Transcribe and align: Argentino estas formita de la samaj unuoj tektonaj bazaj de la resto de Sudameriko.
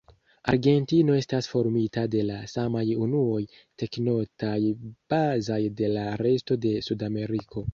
Argentino 0.51 1.17
estas 1.17 1.49
formita 1.51 2.05
de 2.15 2.23
la 2.31 2.37
samaj 2.55 2.83
unuoj 3.09 3.43
tektonaj 3.83 4.57
bazaj 5.15 5.61
de 5.83 5.93
la 5.99 6.07
resto 6.27 6.59
de 6.67 6.73
Sudameriko. 6.91 7.67